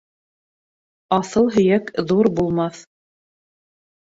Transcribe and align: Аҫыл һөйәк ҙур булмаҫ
Аҫыл 1.17 1.51
һөйәк 1.57 1.91
ҙур 2.13 2.31
булмаҫ 2.41 2.83